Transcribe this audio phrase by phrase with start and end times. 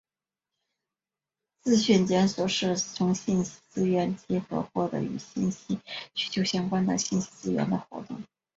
[1.59, 5.77] 资讯检索是从信息资源集合获得与信息
[6.15, 8.23] 需求相关的信息资源的活动。